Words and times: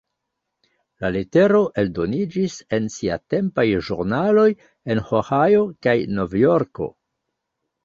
La 1.03 1.09
letero 1.15 1.59
eldoniĝis 1.81 2.55
en 2.79 2.89
siatempaj 2.95 3.67
ĵurnaloj 3.91 4.49
en 4.95 5.05
Ohio 5.21 5.63
kaj 5.89 5.97
Novjorko. 6.19 6.93